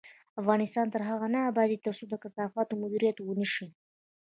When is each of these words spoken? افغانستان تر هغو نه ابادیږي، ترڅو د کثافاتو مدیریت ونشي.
افغانستان 0.41 0.85
تر 0.93 1.01
هغو 1.09 1.27
نه 1.33 1.39
ابادیږي، 1.51 1.83
ترڅو 1.85 2.05
د 2.09 2.13
کثافاتو 2.23 2.79
مدیریت 2.81 3.17
ونشي. 3.21 3.67